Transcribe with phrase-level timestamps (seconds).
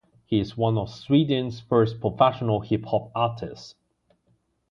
[0.25, 3.75] He is one of Sweden's first professional hip hop artists.